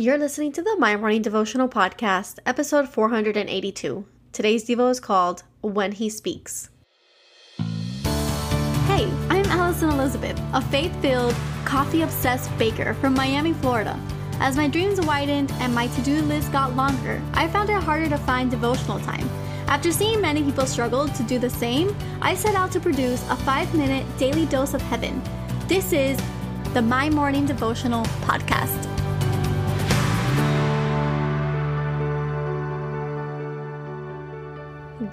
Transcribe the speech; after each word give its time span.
You're 0.00 0.16
listening 0.16 0.52
to 0.52 0.62
the 0.62 0.76
My 0.78 0.96
Morning 0.96 1.20
Devotional 1.20 1.68
Podcast, 1.68 2.38
episode 2.46 2.88
482. 2.88 4.06
Today's 4.32 4.66
Devo 4.66 4.90
is 4.90 4.98
called 4.98 5.42
When 5.60 5.92
He 5.92 6.08
Speaks. 6.08 6.70
Hey, 8.86 9.12
I'm 9.28 9.44
Alison 9.44 9.90
Elizabeth, 9.90 10.40
a 10.54 10.62
faith 10.62 10.98
filled, 11.02 11.34
coffee 11.66 12.00
obsessed 12.00 12.48
baker 12.56 12.94
from 12.94 13.12
Miami, 13.12 13.52
Florida. 13.52 14.00
As 14.38 14.56
my 14.56 14.68
dreams 14.68 15.02
widened 15.02 15.52
and 15.60 15.74
my 15.74 15.86
to 15.88 16.00
do 16.00 16.22
list 16.22 16.50
got 16.50 16.74
longer, 16.74 17.20
I 17.34 17.46
found 17.48 17.68
it 17.68 17.82
harder 17.82 18.08
to 18.08 18.16
find 18.16 18.50
devotional 18.50 19.00
time. 19.00 19.28
After 19.66 19.92
seeing 19.92 20.22
many 20.22 20.42
people 20.42 20.64
struggle 20.64 21.08
to 21.08 21.22
do 21.24 21.38
the 21.38 21.50
same, 21.50 21.94
I 22.22 22.34
set 22.36 22.54
out 22.54 22.72
to 22.72 22.80
produce 22.80 23.22
a 23.28 23.36
five 23.36 23.74
minute 23.74 24.06
daily 24.16 24.46
dose 24.46 24.72
of 24.72 24.80
heaven. 24.80 25.22
This 25.68 25.92
is 25.92 26.18
the 26.72 26.80
My 26.80 27.10
Morning 27.10 27.44
Devotional 27.44 28.06
Podcast. 28.22 28.89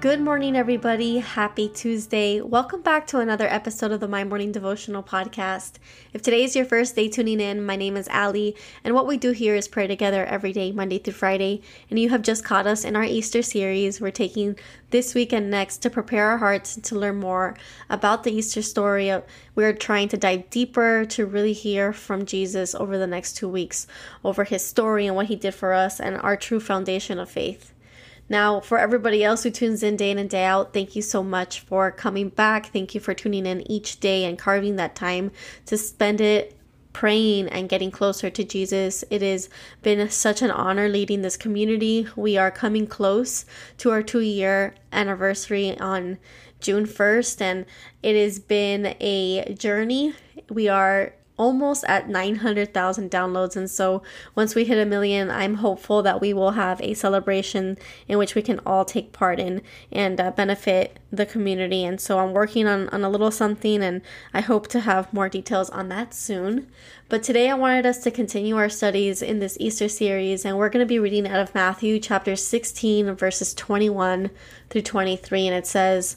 Good 0.00 0.20
morning, 0.20 0.56
everybody. 0.56 1.18
Happy 1.18 1.70
Tuesday. 1.70 2.42
Welcome 2.42 2.82
back 2.82 3.06
to 3.08 3.20
another 3.20 3.48
episode 3.48 3.92
of 3.92 4.00
the 4.00 4.06
My 4.06 4.24
Morning 4.24 4.52
Devotional 4.52 5.02
Podcast. 5.02 5.78
If 6.12 6.20
today 6.20 6.44
is 6.44 6.54
your 6.54 6.66
first 6.66 6.94
day 6.94 7.08
tuning 7.08 7.40
in, 7.40 7.64
my 7.64 7.76
name 7.76 7.96
is 7.96 8.06
Ali, 8.08 8.54
and 8.84 8.94
what 8.94 9.06
we 9.06 9.16
do 9.16 9.32
here 9.32 9.54
is 9.54 9.66
pray 9.66 9.86
together 9.86 10.26
every 10.26 10.52
day, 10.52 10.70
Monday 10.70 10.98
through 10.98 11.14
Friday. 11.14 11.62
And 11.88 11.98
you 11.98 12.10
have 12.10 12.20
just 12.20 12.44
caught 12.44 12.66
us 12.66 12.84
in 12.84 12.94
our 12.94 13.04
Easter 13.04 13.40
series. 13.40 13.98
We're 13.98 14.10
taking 14.10 14.58
this 14.90 15.14
week 15.14 15.32
and 15.32 15.50
next 15.50 15.78
to 15.78 15.90
prepare 15.90 16.28
our 16.28 16.38
hearts 16.38 16.76
and 16.76 16.84
to 16.84 16.98
learn 16.98 17.16
more 17.16 17.56
about 17.88 18.22
the 18.22 18.32
Easter 18.32 18.60
story. 18.60 19.10
We're 19.54 19.72
trying 19.72 20.08
to 20.10 20.18
dive 20.18 20.50
deeper 20.50 21.06
to 21.06 21.24
really 21.24 21.54
hear 21.54 21.94
from 21.94 22.26
Jesus 22.26 22.74
over 22.74 22.98
the 22.98 23.06
next 23.06 23.32
two 23.32 23.48
weeks, 23.48 23.86
over 24.22 24.44
his 24.44 24.64
story 24.64 25.06
and 25.06 25.16
what 25.16 25.26
he 25.26 25.36
did 25.36 25.54
for 25.54 25.72
us, 25.72 25.98
and 25.98 26.18
our 26.18 26.36
true 26.36 26.60
foundation 26.60 27.18
of 27.18 27.30
faith. 27.30 27.72
Now, 28.28 28.60
for 28.60 28.78
everybody 28.78 29.22
else 29.22 29.42
who 29.44 29.50
tunes 29.50 29.82
in 29.82 29.96
day 29.96 30.10
in 30.10 30.18
and 30.18 30.28
day 30.28 30.44
out, 30.44 30.72
thank 30.72 30.96
you 30.96 31.02
so 31.02 31.22
much 31.22 31.60
for 31.60 31.90
coming 31.90 32.28
back. 32.28 32.66
Thank 32.72 32.94
you 32.94 33.00
for 33.00 33.14
tuning 33.14 33.46
in 33.46 33.70
each 33.70 34.00
day 34.00 34.24
and 34.24 34.38
carving 34.38 34.76
that 34.76 34.96
time 34.96 35.30
to 35.66 35.78
spend 35.78 36.20
it 36.20 36.56
praying 36.92 37.46
and 37.48 37.68
getting 37.68 37.90
closer 37.90 38.30
to 38.30 38.42
Jesus. 38.42 39.04
It 39.10 39.20
has 39.20 39.50
been 39.82 40.08
such 40.08 40.40
an 40.40 40.50
honor 40.50 40.88
leading 40.88 41.20
this 41.20 41.36
community. 41.36 42.08
We 42.16 42.38
are 42.38 42.50
coming 42.50 42.86
close 42.86 43.44
to 43.78 43.90
our 43.90 44.02
two 44.02 44.20
year 44.20 44.74
anniversary 44.92 45.78
on 45.78 46.18
June 46.58 46.86
1st, 46.86 47.40
and 47.42 47.66
it 48.02 48.16
has 48.16 48.38
been 48.38 48.96
a 48.98 49.54
journey. 49.58 50.14
We 50.48 50.68
are 50.68 51.12
almost 51.38 51.84
at 51.84 52.08
900,000 52.08 53.10
downloads. 53.10 53.56
And 53.56 53.70
so 53.70 54.02
once 54.34 54.54
we 54.54 54.64
hit 54.64 54.78
a 54.78 54.86
million, 54.86 55.30
I'm 55.30 55.56
hopeful 55.56 56.02
that 56.02 56.20
we 56.20 56.32
will 56.32 56.52
have 56.52 56.80
a 56.80 56.94
celebration 56.94 57.78
in 58.08 58.18
which 58.18 58.34
we 58.34 58.42
can 58.42 58.60
all 58.64 58.84
take 58.84 59.12
part 59.12 59.38
in 59.38 59.62
and 59.92 60.20
uh, 60.20 60.30
benefit 60.30 60.98
the 61.12 61.26
community. 61.26 61.84
And 61.84 62.00
so 62.00 62.18
I'm 62.18 62.32
working 62.32 62.66
on, 62.66 62.88
on 62.88 63.04
a 63.04 63.10
little 63.10 63.30
something 63.30 63.82
and 63.82 64.02
I 64.32 64.40
hope 64.40 64.68
to 64.68 64.80
have 64.80 65.12
more 65.12 65.28
details 65.28 65.70
on 65.70 65.88
that 65.90 66.14
soon. 66.14 66.68
But 67.08 67.22
today 67.22 67.50
I 67.50 67.54
wanted 67.54 67.86
us 67.86 67.98
to 67.98 68.10
continue 68.10 68.56
our 68.56 68.68
studies 68.68 69.22
in 69.22 69.38
this 69.38 69.56
Easter 69.60 69.88
series 69.88 70.44
and 70.44 70.56
we're 70.56 70.70
going 70.70 70.84
to 70.84 70.88
be 70.88 70.98
reading 70.98 71.28
out 71.28 71.40
of 71.40 71.54
Matthew 71.54 72.00
chapter 72.00 72.34
16 72.34 73.14
verses 73.14 73.54
21 73.54 74.30
through 74.70 74.82
23 74.82 75.46
and 75.46 75.56
it 75.56 75.66
says, 75.66 76.16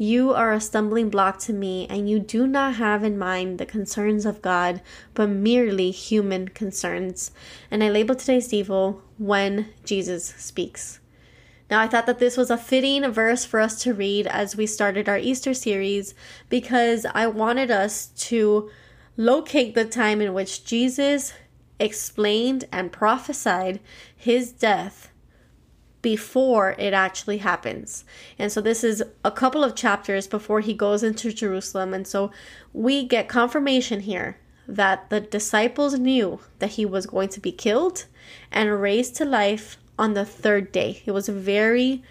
You 0.00 0.32
are 0.32 0.52
a 0.52 0.60
stumbling 0.60 1.10
block 1.10 1.40
to 1.40 1.52
me, 1.52 1.88
and 1.90 2.08
you 2.08 2.20
do 2.20 2.46
not 2.46 2.76
have 2.76 3.02
in 3.02 3.18
mind 3.18 3.58
the 3.58 3.66
concerns 3.66 4.24
of 4.24 4.40
God, 4.40 4.80
but 5.12 5.28
merely 5.28 5.90
human 5.90 6.48
concerns. 6.48 7.32
And 7.68 7.82
I 7.82 7.90
label 7.90 8.14
today's 8.14 8.48
Devo 8.48 9.00
when 9.18 9.70
Jesus 9.84 10.24
speaks. 10.38 11.00
Now, 11.68 11.80
I 11.80 11.88
thought 11.88 12.06
that 12.06 12.20
this 12.20 12.36
was 12.36 12.48
a 12.48 12.56
fitting 12.56 13.10
verse 13.10 13.44
for 13.44 13.58
us 13.58 13.82
to 13.82 13.92
read 13.92 14.28
as 14.28 14.56
we 14.56 14.66
started 14.66 15.08
our 15.08 15.18
Easter 15.18 15.52
series 15.52 16.14
because 16.48 17.04
I 17.12 17.26
wanted 17.26 17.72
us 17.72 18.06
to 18.28 18.70
locate 19.16 19.74
the 19.74 19.84
time 19.84 20.20
in 20.20 20.32
which 20.32 20.64
Jesus 20.64 21.32
explained 21.80 22.66
and 22.70 22.92
prophesied 22.92 23.80
his 24.16 24.52
death 24.52 25.07
before 26.02 26.74
it 26.78 26.92
actually 26.92 27.38
happens. 27.38 28.04
And 28.38 28.52
so 28.52 28.60
this 28.60 28.84
is 28.84 29.02
a 29.24 29.30
couple 29.30 29.64
of 29.64 29.74
chapters 29.74 30.26
before 30.26 30.60
he 30.60 30.74
goes 30.74 31.02
into 31.02 31.32
Jerusalem. 31.32 31.92
And 31.92 32.06
so 32.06 32.30
we 32.72 33.04
get 33.04 33.28
confirmation 33.28 34.00
here 34.00 34.38
that 34.66 35.10
the 35.10 35.20
disciples 35.20 35.98
knew 35.98 36.40
that 36.58 36.72
he 36.72 36.84
was 36.84 37.06
going 37.06 37.30
to 37.30 37.40
be 37.40 37.52
killed 37.52 38.04
and 38.52 38.80
raised 38.80 39.16
to 39.16 39.24
life 39.24 39.78
on 39.98 40.14
the 40.14 40.24
third 40.24 40.70
day. 40.70 41.02
It 41.06 41.12
was 41.12 41.28
very, 41.28 42.02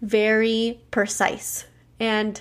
very 0.00 0.80
precise. 0.90 1.66
And 2.00 2.40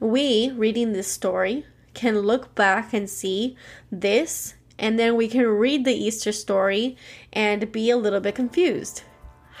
we, 0.00 0.52
reading 0.52 0.92
this 0.92 1.08
story, 1.08 1.66
can 1.94 2.20
look 2.20 2.54
back 2.54 2.94
and 2.94 3.10
see 3.10 3.56
this, 3.90 4.54
and 4.78 4.98
then 4.98 5.16
we 5.16 5.26
can 5.26 5.44
read 5.46 5.84
the 5.84 5.92
Easter 5.92 6.30
story 6.30 6.96
and 7.32 7.72
be 7.72 7.90
a 7.90 7.96
little 7.96 8.20
bit 8.20 8.36
confused 8.36 9.02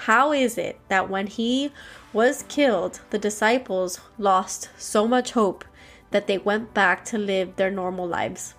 how 0.02 0.32
is 0.32 0.56
it 0.56 0.78
that 0.88 1.10
when 1.10 1.26
he 1.26 1.72
was 2.12 2.44
killed, 2.48 3.00
the 3.10 3.18
disciples 3.18 4.00
lost 4.16 4.70
so 4.78 5.08
much 5.08 5.32
hope 5.32 5.64
that 6.12 6.28
they 6.28 6.38
went 6.38 6.72
back 6.72 7.04
to 7.06 7.18
live 7.18 7.56
their 7.56 7.70
normal 7.70 8.06
lives? 8.06 8.54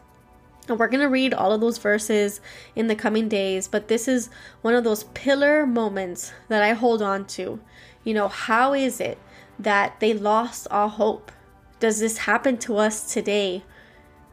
And 0.67 0.77
we're 0.77 0.89
going 0.89 0.99
to 0.99 1.07
read 1.07 1.33
all 1.33 1.53
of 1.53 1.61
those 1.61 1.77
verses 1.77 2.41
in 2.75 2.87
the 2.87 2.95
coming 2.95 3.29
days, 3.29 3.69
but 3.69 3.87
this 3.87 4.07
is 4.07 4.29
one 4.61 4.75
of 4.75 4.83
those 4.83 5.05
pillar 5.05 5.65
moments 5.65 6.33
that 6.49 6.61
I 6.61 6.73
hold 6.73 7.01
on 7.01 7.25
to. 7.27 7.61
You 8.03 8.13
know, 8.13 8.27
how 8.27 8.73
is 8.73 8.99
it 8.99 9.17
that 9.57 9.99
they 10.01 10.13
lost 10.13 10.67
all 10.69 10.89
hope? 10.89 11.31
Does 11.79 12.01
this 12.01 12.19
happen 12.19 12.57
to 12.57 12.77
us 12.77 13.13
today? 13.13 13.63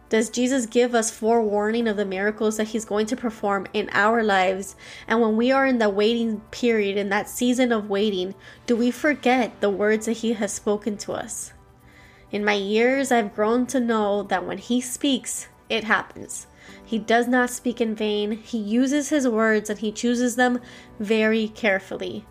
Does 0.08 0.30
Jesus 0.30 0.66
give 0.66 0.94
us 0.94 1.10
forewarning 1.10 1.88
of 1.88 1.96
the 1.96 2.04
miracles 2.04 2.56
that 2.56 2.68
He's 2.68 2.84
going 2.84 3.06
to 3.06 3.16
perform 3.16 3.66
in 3.72 3.90
our 3.92 4.22
lives? 4.22 4.76
And 5.08 5.20
when 5.20 5.36
we 5.36 5.50
are 5.50 5.66
in 5.66 5.78
the 5.78 5.90
waiting 5.90 6.40
period, 6.52 6.96
in 6.96 7.08
that 7.08 7.28
season 7.28 7.72
of 7.72 7.90
waiting, 7.90 8.34
do 8.66 8.76
we 8.76 8.92
forget 8.92 9.60
the 9.60 9.70
words 9.70 10.06
that 10.06 10.18
He 10.18 10.34
has 10.34 10.52
spoken 10.52 10.96
to 10.98 11.12
us? 11.12 11.52
In 12.30 12.44
my 12.44 12.54
years, 12.54 13.10
I've 13.10 13.34
grown 13.34 13.66
to 13.66 13.80
know 13.80 14.22
that 14.24 14.46
when 14.46 14.58
He 14.58 14.80
speaks, 14.80 15.48
it 15.68 15.84
happens. 15.84 16.46
He 16.84 16.98
does 16.98 17.26
not 17.26 17.50
speak 17.50 17.80
in 17.80 17.96
vain. 17.96 18.32
He 18.32 18.58
uses 18.58 19.08
His 19.08 19.26
words 19.26 19.70
and 19.70 19.80
He 19.80 19.90
chooses 19.90 20.36
them 20.36 20.60
very 21.00 21.48
carefully. 21.48 22.24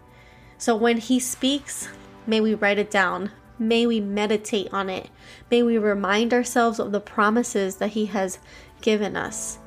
So 0.57 0.77
when 0.77 0.97
He 0.97 1.19
speaks, 1.19 1.89
may 2.25 2.39
we 2.39 2.53
write 2.53 2.79
it 2.79 2.89
down. 2.89 3.31
May 3.57 3.85
we 3.85 3.99
meditate 3.99 4.73
on 4.73 4.89
it. 4.89 5.09
May 5.49 5.63
we 5.63 5.77
remind 5.77 6.33
ourselves 6.33 6.79
of 6.79 6.91
the 6.91 6.99
promises 6.99 7.77
that 7.77 7.91
He 7.91 8.07
has 8.07 8.39
given 8.81 9.15
us. 9.15 9.59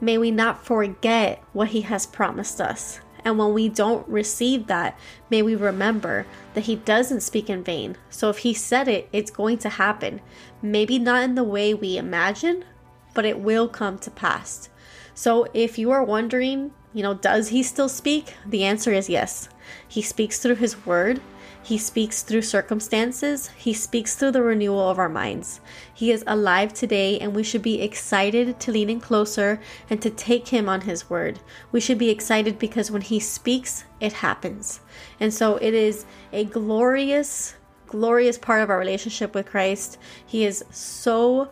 May 0.00 0.18
we 0.18 0.30
not 0.30 0.64
forget 0.64 1.42
what 1.52 1.68
He 1.68 1.82
has 1.82 2.06
promised 2.06 2.60
us. 2.60 3.00
And 3.24 3.36
when 3.36 3.52
we 3.52 3.68
don't 3.68 4.08
receive 4.08 4.68
that, 4.68 4.98
may 5.28 5.42
we 5.42 5.54
remember 5.54 6.26
that 6.54 6.64
He 6.64 6.76
doesn't 6.76 7.20
speak 7.20 7.50
in 7.50 7.64
vain. 7.64 7.96
So 8.10 8.30
if 8.30 8.38
He 8.38 8.54
said 8.54 8.88
it, 8.88 9.08
it's 9.12 9.30
going 9.30 9.58
to 9.58 9.68
happen. 9.68 10.20
Maybe 10.62 10.98
not 10.98 11.22
in 11.22 11.34
the 11.34 11.44
way 11.44 11.74
we 11.74 11.98
imagine, 11.98 12.64
but 13.14 13.24
it 13.24 13.40
will 13.40 13.68
come 13.68 13.98
to 13.98 14.10
pass. 14.10 14.68
So 15.14 15.46
if 15.52 15.78
you 15.78 15.90
are 15.90 16.04
wondering, 16.04 16.72
you 16.94 17.02
know, 17.02 17.14
does 17.14 17.48
He 17.48 17.62
still 17.62 17.88
speak? 17.88 18.34
The 18.46 18.64
answer 18.64 18.92
is 18.92 19.08
yes. 19.08 19.48
He 19.86 20.00
speaks 20.00 20.38
through 20.38 20.56
His 20.56 20.86
Word. 20.86 21.20
He 21.62 21.76
speaks 21.76 22.22
through 22.22 22.42
circumstances. 22.42 23.48
He 23.56 23.74
speaks 23.74 24.14
through 24.14 24.30
the 24.32 24.42
renewal 24.42 24.88
of 24.88 24.98
our 24.98 25.08
minds. 25.08 25.60
He 25.92 26.10
is 26.10 26.24
alive 26.26 26.72
today, 26.72 27.18
and 27.18 27.34
we 27.34 27.42
should 27.42 27.62
be 27.62 27.82
excited 27.82 28.58
to 28.60 28.72
lean 28.72 28.88
in 28.88 29.00
closer 29.00 29.60
and 29.90 30.00
to 30.00 30.10
take 30.10 30.48
Him 30.48 30.68
on 30.68 30.82
His 30.82 31.10
word. 31.10 31.40
We 31.70 31.80
should 31.80 31.98
be 31.98 32.10
excited 32.10 32.58
because 32.58 32.90
when 32.90 33.02
He 33.02 33.20
speaks, 33.20 33.84
it 34.00 34.14
happens. 34.14 34.80
And 35.20 35.34
so 35.34 35.56
it 35.56 35.74
is 35.74 36.06
a 36.32 36.44
glorious, 36.44 37.54
glorious 37.86 38.38
part 38.38 38.62
of 38.62 38.70
our 38.70 38.78
relationship 38.78 39.34
with 39.34 39.46
Christ. 39.46 39.98
He 40.26 40.44
is 40.46 40.64
so 40.70 41.50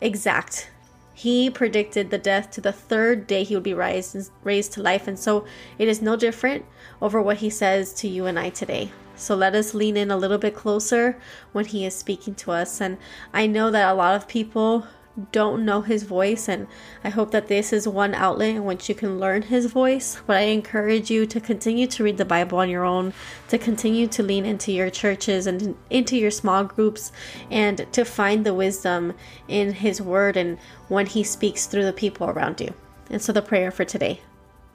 exact 0.00 0.70
he 1.14 1.48
predicted 1.48 2.10
the 2.10 2.18
death 2.18 2.50
to 2.50 2.60
the 2.60 2.72
third 2.72 3.26
day 3.26 3.44
he 3.44 3.54
would 3.54 3.62
be 3.62 3.72
raised 3.72 4.30
raised 4.42 4.72
to 4.72 4.82
life 4.82 5.06
and 5.06 5.18
so 5.18 5.44
it 5.78 5.86
is 5.86 6.02
no 6.02 6.16
different 6.16 6.64
over 7.00 7.22
what 7.22 7.36
he 7.36 7.48
says 7.48 7.94
to 7.94 8.08
you 8.08 8.26
and 8.26 8.38
I 8.38 8.50
today 8.50 8.90
So 9.16 9.34
let 9.34 9.54
us 9.54 9.74
lean 9.74 9.96
in 9.96 10.10
a 10.10 10.16
little 10.16 10.38
bit 10.38 10.54
closer 10.54 11.18
when 11.52 11.64
He 11.64 11.84
is 11.84 11.94
speaking 11.94 12.34
to 12.36 12.52
us. 12.52 12.80
And 12.80 12.98
I 13.32 13.46
know 13.46 13.70
that 13.70 13.90
a 13.90 13.94
lot 13.94 14.14
of 14.14 14.28
people 14.28 14.86
don't 15.30 15.64
know 15.64 15.80
his 15.80 16.02
voice 16.02 16.48
and 16.48 16.66
I 17.04 17.10
hope 17.10 17.30
that 17.30 17.46
this 17.46 17.72
is 17.72 17.86
one 17.86 18.14
outlet 18.14 18.56
in 18.56 18.64
which 18.64 18.88
you 18.88 18.94
can 18.94 19.20
learn 19.20 19.42
his 19.42 19.66
voice 19.66 20.20
but 20.26 20.36
I 20.36 20.40
encourage 20.40 21.08
you 21.08 21.24
to 21.26 21.40
continue 21.40 21.86
to 21.86 22.02
read 22.02 22.18
the 22.18 22.24
Bible 22.24 22.58
on 22.58 22.68
your 22.68 22.84
own 22.84 23.12
to 23.48 23.56
continue 23.56 24.08
to 24.08 24.22
lean 24.24 24.44
into 24.44 24.72
your 24.72 24.90
churches 24.90 25.46
and 25.46 25.76
into 25.88 26.16
your 26.16 26.32
small 26.32 26.64
groups 26.64 27.12
and 27.48 27.86
to 27.92 28.04
find 28.04 28.44
the 28.44 28.54
wisdom 28.54 29.14
in 29.46 29.74
his 29.74 30.00
word 30.00 30.36
and 30.36 30.58
when 30.88 31.06
he 31.06 31.22
speaks 31.22 31.66
through 31.66 31.84
the 31.84 31.92
people 31.92 32.28
around 32.28 32.60
you. 32.60 32.74
And 33.08 33.22
so 33.22 33.32
the 33.32 33.42
prayer 33.42 33.70
for 33.70 33.84
today. 33.84 34.20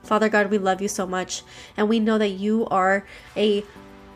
Father 0.04 0.30
God, 0.30 0.50
we 0.50 0.58
love 0.58 0.82
you 0.82 0.88
so 0.88 1.06
much 1.06 1.44
and 1.76 1.90
we 1.90 2.00
know 2.00 2.18
that 2.18 2.30
you 2.30 2.66
are 2.68 3.06
a 3.36 3.66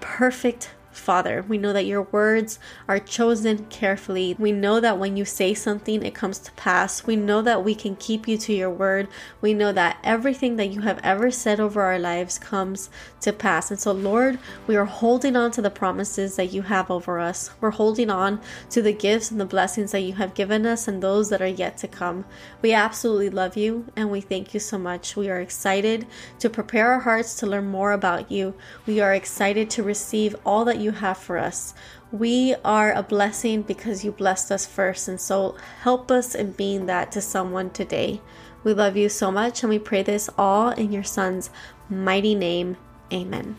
perfect 0.04 0.70
Father, 0.94 1.44
we 1.48 1.58
know 1.58 1.74
that 1.74 1.86
your 1.86 2.04
words 2.04 2.60
are 2.88 3.00
chosen 3.00 3.66
carefully. 3.66 4.36
We 4.38 4.52
know 4.52 4.80
that 4.80 4.98
when 5.00 5.18
you 5.18 5.26
say 5.26 5.54
something, 5.54 6.04
it 6.04 6.14
comes 6.14 6.40
to 6.40 6.52
pass. 6.54 7.06
We 7.06 7.16
know 7.16 7.42
that 7.42 7.64
we 7.64 7.76
can 7.76 7.96
keep 7.96 8.28
you 8.28 8.38
to 8.38 8.54
your 8.54 8.70
word. 8.70 9.08
We 9.42 9.54
know 9.54 9.72
that 9.74 9.98
everything 10.04 10.56
that 10.58 10.68
you 10.68 10.82
have 10.82 11.00
ever 11.04 11.32
said 11.32 11.60
over 11.60 11.82
our 11.82 12.00
lives 12.00 12.38
comes 12.40 12.90
to 13.22 13.34
pass. 13.34 13.72
And 13.72 13.80
so, 13.80 13.92
Lord, 13.92 14.40
we 14.68 14.76
are 14.76 14.86
holding 14.86 15.36
on 15.36 15.52
to 15.52 15.62
the 15.62 15.70
promises 15.70 16.36
that 16.36 16.54
you 16.54 16.62
have 16.64 16.92
over 16.92 17.20
us. 17.20 17.52
We're 17.60 17.72
holding 17.72 18.10
on 18.10 18.40
to 18.70 18.82
the 18.82 18.94
gifts 18.94 19.32
and 19.32 19.40
the 19.40 19.46
blessings 19.46 19.92
that 19.92 20.02
you 20.02 20.14
have 20.14 20.34
given 20.34 20.66
us 20.66 20.88
and 20.88 21.02
those 21.02 21.30
that 21.30 21.42
are 21.42 21.48
yet 21.48 21.78
to 21.80 21.88
come. 21.88 22.26
We 22.62 22.74
absolutely 22.74 23.30
love 23.30 23.58
you 23.58 23.86
and 23.96 24.12
we 24.12 24.22
thank 24.22 24.54
you 24.54 24.60
so 24.60 24.78
much. 24.78 25.16
We 25.16 25.30
are 25.30 25.40
excited 25.40 26.06
to 26.40 26.50
prepare 26.50 26.92
our 26.92 27.00
hearts 27.00 27.36
to 27.36 27.48
learn 27.48 27.66
more 27.66 27.94
about 27.94 28.32
you. 28.32 28.54
We 28.86 29.00
are 29.00 29.14
excited 29.14 29.70
to 29.72 29.84
receive 29.84 30.36
all 30.46 30.66
that 30.66 30.80
you 30.84 30.92
have 30.92 31.18
for 31.18 31.38
us. 31.38 31.74
We 32.12 32.56
are 32.64 32.92
a 32.92 33.02
blessing 33.02 33.64
because 33.64 34.06
you 34.06 34.12
blessed 34.12 34.52
us 34.52 34.66
first. 34.66 35.08
And 35.08 35.20
so 35.20 35.56
help 35.82 36.12
us 36.12 36.36
in 36.36 36.52
being 36.52 36.86
that 36.86 37.12
to 37.14 37.22
someone 37.22 37.72
today. 37.72 38.22
We 38.64 38.74
love 38.74 38.96
you 38.96 39.10
so 39.10 39.32
much 39.32 39.64
and 39.64 39.70
we 39.70 39.80
pray 39.80 40.04
this 40.04 40.30
all 40.38 40.70
in 40.70 40.92
your 40.92 41.04
son's 41.04 41.50
mighty 41.90 42.36
name. 42.36 42.78
Amen. 43.12 43.56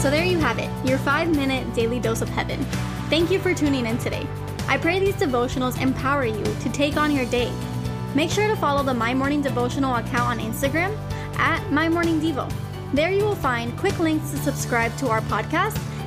So 0.00 0.10
there 0.10 0.24
you 0.24 0.38
have 0.38 0.58
it, 0.58 0.70
your 0.86 0.98
five 0.98 1.34
minute 1.34 1.74
daily 1.74 1.98
dose 1.98 2.22
of 2.22 2.28
heaven. 2.28 2.62
Thank 3.10 3.30
you 3.30 3.38
for 3.38 3.54
tuning 3.54 3.86
in 3.86 3.98
today. 3.98 4.26
I 4.68 4.78
pray 4.78 4.98
these 4.98 5.14
devotionals 5.14 5.80
empower 5.80 6.24
you 6.24 6.44
to 6.44 6.68
take 6.70 6.96
on 6.96 7.10
your 7.10 7.24
day. 7.26 7.52
Make 8.14 8.30
sure 8.30 8.48
to 8.48 8.56
follow 8.56 8.82
the 8.82 8.94
My 8.94 9.14
Morning 9.14 9.42
Devotional 9.42 9.96
account 9.96 10.28
on 10.28 10.38
Instagram 10.38 10.96
at 11.38 11.70
My 11.70 11.88
Morning 11.88 12.20
Devo. 12.20 12.50
There 12.92 13.10
you 13.10 13.24
will 13.24 13.36
find 13.36 13.76
quick 13.78 13.98
links 13.98 14.30
to 14.30 14.36
subscribe 14.38 14.96
to 14.98 15.08
our 15.08 15.20
podcast 15.22 15.76